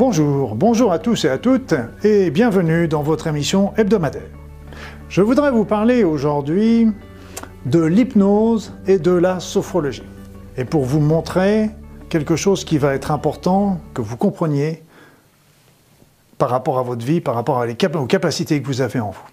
[0.00, 4.30] Bonjour, bonjour à tous et à toutes et bienvenue dans votre émission hebdomadaire.
[5.10, 6.90] Je voudrais vous parler aujourd'hui
[7.66, 10.02] de l'hypnose et de la sophrologie.
[10.56, 11.68] Et pour vous montrer
[12.08, 14.82] quelque chose qui va être important, que vous compreniez
[16.38, 17.62] par rapport à votre vie, par rapport
[17.96, 19.28] aux capacités que vous avez en vous.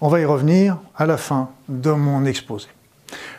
[0.00, 2.68] On va y revenir à la fin de mon exposé.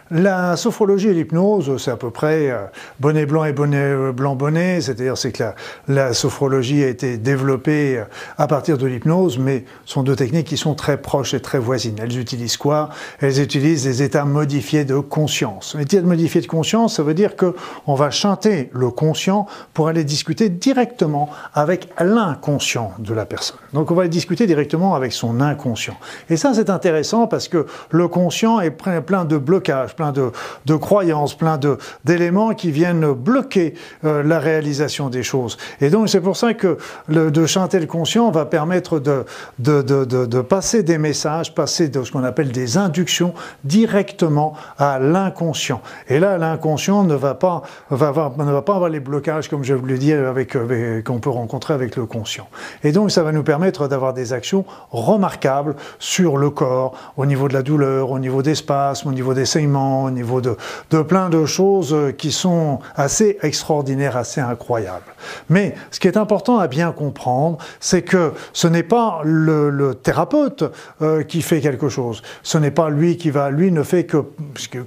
[0.09, 2.63] La sophrologie et l'hypnose, c'est à peu près euh,
[3.01, 5.43] bonnet blanc et bonnet euh, blanc bonnet, c'est-à-dire c'est que
[5.89, 8.05] la, sophrologie a été développée euh,
[8.37, 11.97] à partir de l'hypnose, mais sont deux techniques qui sont très proches et très voisines.
[12.01, 12.87] Elles utilisent quoi?
[13.19, 15.75] Elles utilisent des états modifiés de conscience.
[15.77, 17.53] États modifiés de conscience, ça veut dire que
[17.85, 23.57] on va chanter le conscient pour aller discuter directement avec l'inconscient de la personne.
[23.73, 25.97] Donc on va discuter directement avec son inconscient.
[26.29, 31.35] Et ça c'est intéressant parce que le conscient est plein de blocages plein de, croyances,
[31.35, 31.59] plein
[32.05, 33.73] d'éléments qui viennent bloquer
[34.05, 35.57] euh, la réalisation des choses.
[35.81, 39.25] Et donc c'est pour ça que le, de chanter le conscient va permettre de,
[39.59, 45.81] de, passer des messages, passer de ce qu'on appelle des inductions directement à l'inconscient.
[46.07, 49.73] Et là, l'inconscient ne va pas, avoir, ne va pas avoir les blocages, comme je
[49.73, 50.55] vous l'ai dit, avec,
[51.03, 52.47] qu'on peut rencontrer avec le conscient.
[52.83, 57.47] Et donc ça va nous permettre d'avoir des actions remarquables sur le corps, au niveau
[57.47, 60.57] de la douleur, au niveau des spasmes, au niveau des saignements, au niveau de,
[61.01, 65.05] plein de choses qui sont assez extraordinaires, assez incroyables.
[65.49, 70.63] Mais ce qui est important à bien comprendre, c'est que ce n'est pas le, thérapeute
[71.01, 72.21] euh, qui fait quelque chose.
[72.43, 74.25] Ce n'est pas lui qui va, lui ne fait que,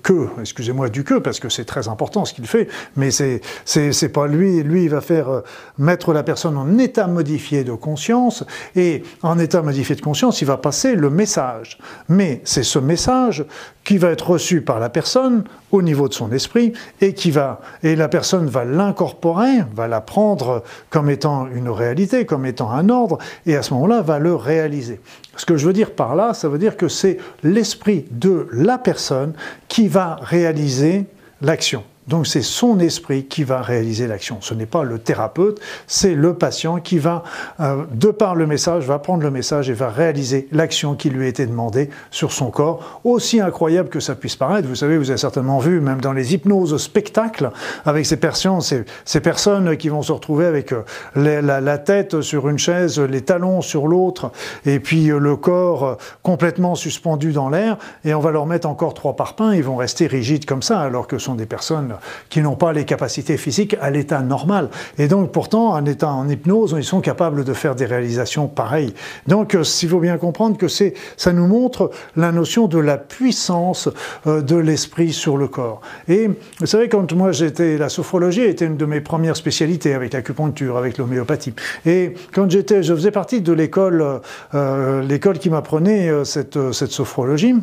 [0.02, 4.08] que, excusez-moi du que, parce que c'est très important ce qu'il fait, mais c'est, c'est,
[4.08, 5.40] pas lui, lui il va faire euh,
[5.78, 8.44] mettre la personne en état modifié de conscience,
[8.76, 11.78] et en état modifié de conscience, il va passer le message.
[12.08, 13.44] Mais c'est ce message
[13.84, 17.60] qui va être reçu par la personne au niveau de son esprit et qui va
[17.82, 22.88] et la personne va l'incorporer, va la prendre comme étant une réalité, comme étant un
[22.88, 25.00] ordre et à ce moment-là va le réaliser.
[25.36, 28.78] Ce que je veux dire par là, ça veut dire que c'est l'esprit de la
[28.78, 29.32] personne
[29.68, 31.06] qui va réaliser
[31.40, 31.84] l'action.
[32.10, 34.38] Donc c'est son esprit qui va réaliser l'action.
[34.40, 37.22] Ce n'est pas le thérapeute, c'est le patient qui va,
[37.60, 41.26] euh, de par le message, va prendre le message et va réaliser l'action qui lui
[41.26, 43.00] a été demandée sur son corps.
[43.04, 46.34] Aussi incroyable que ça puisse paraître, vous savez, vous avez certainement vu, même dans les
[46.34, 47.52] hypnoses spectacles,
[47.86, 50.82] avec ces personnes, ces, personnes qui vont se retrouver avec euh,
[51.14, 54.32] la, tête sur une chaise, les talons sur l'autre,
[54.66, 58.94] et puis euh, le corps complètement suspendu dans l'air, et on va leur mettre encore
[58.94, 61.94] trois parpaings, ils vont rester rigides comme ça, alors que ce sont des personnes
[62.28, 64.68] qui n'ont pas les capacités physiques à l'état normal.
[64.98, 68.94] Et donc pourtant, en état en hypnose, ils sont capables de faire des réalisations pareilles.
[69.26, 72.98] Donc euh, il faut bien comprendre que c'est, ça nous montre la notion de la
[72.98, 73.88] puissance
[74.26, 75.80] euh, de l'esprit sur le corps.
[76.08, 76.28] Et
[76.58, 80.76] vous savez, quand moi j'étais, la sophrologie était une de mes premières spécialités avec l'acupuncture,
[80.76, 81.54] avec l'homéopathie.
[81.86, 84.20] Et quand j'étais, je faisais partie de l'école,
[84.54, 87.54] euh, l'école qui m'apprenait cette, cette sophrologie.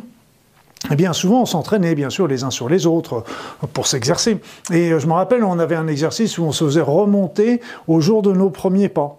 [0.90, 3.24] Eh bien souvent on s'entraînait bien sûr les uns sur les autres
[3.72, 4.40] pour s'exercer.
[4.72, 8.00] Et euh, je me rappelle, on avait un exercice où on se faisait remonter au
[8.00, 9.18] jour de nos premiers pas.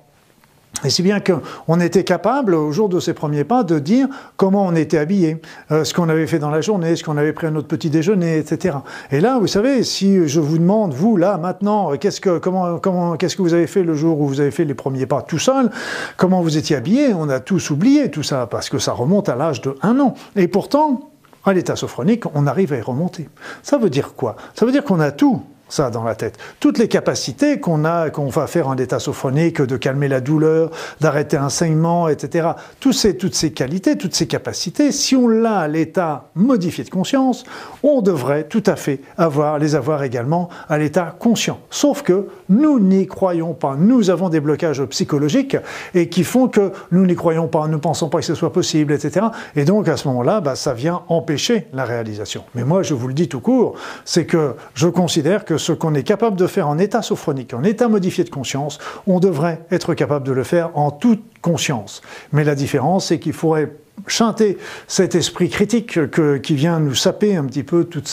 [0.86, 4.66] Et si bien qu'on était capable, au jour de ces premiers pas, de dire comment
[4.66, 5.42] on était habillé,
[5.72, 7.90] euh, ce qu'on avait fait dans la journée, ce qu'on avait pris à notre petit
[7.90, 8.78] déjeuner, etc.
[9.12, 13.18] Et là, vous savez, si je vous demande, vous, là, maintenant, qu'est-ce que, comment, comment,
[13.18, 15.40] qu'est-ce que vous avez fait le jour où vous avez fait les premiers pas tout
[15.40, 15.70] seul,
[16.16, 19.36] comment vous étiez habillé, on a tous oublié tout ça, parce que ça remonte à
[19.36, 20.14] l'âge de un an.
[20.38, 21.09] Et pourtant,
[21.46, 23.30] à l'état sophronique, on arrive à y remonter.
[23.64, 24.36] Ça veut dire quoi?
[24.54, 26.38] Ça veut dire qu'on a tout ça dans la tête.
[26.60, 30.72] Toutes les capacités qu'on a, qu'on va faire en état sophronique, de calmer la douleur,
[31.00, 32.50] d'arrêter un saignement, etc.
[32.80, 36.90] Tous ces, toutes ces qualités, toutes ces capacités, si on l'a à l'état modifié de
[36.90, 37.44] conscience,
[37.84, 41.60] on devrait tout à fait avoir, les avoir également à l'état conscient.
[41.70, 43.76] Sauf que nous n'y croyons pas.
[43.78, 45.58] Nous avons des blocages psychologiques
[45.94, 48.52] et qui font que nous n'y croyons pas, nous ne pensons pas que ce soit
[48.52, 49.28] possible, etc.
[49.56, 52.44] Et donc à ce moment-là, bah, ça vient empêcher la réalisation.
[52.56, 53.76] Mais moi, je vous le dis tout court,
[54.06, 57.64] c'est que je considère que ce qu'on est capable de faire en état sophronique, en
[57.64, 62.02] état modifié de conscience, on devrait être capable de le faire en toute conscience.
[62.32, 63.72] Mais la différence, c'est qu'il faudrait
[64.08, 64.58] chanter
[64.88, 66.00] cet esprit critique
[66.42, 68.10] qui vient nous saper un petit peu toutes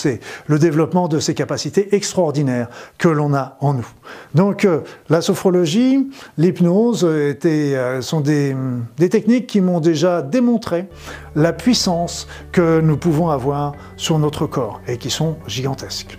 [0.47, 3.87] le développement de ces capacités extraordinaires que l'on a en nous.
[4.35, 8.55] Donc euh, la sophrologie, l'hypnose euh, sont des,
[8.99, 10.87] des techniques qui m'ont déjà démontré
[11.35, 16.19] la puissance que nous pouvons avoir sur notre corps et qui sont gigantesques.